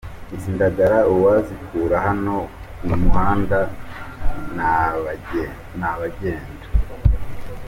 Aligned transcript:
Izi 0.35 0.49
ndagara 0.55 0.97
uwazikura 1.11 1.95
hano 2.07 2.35
ku 2.85 2.93
muhanda 3.03 3.59
nyabagendwa. 4.55 6.67